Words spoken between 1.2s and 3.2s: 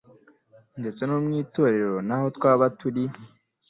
mu itorero n'aho twaba turi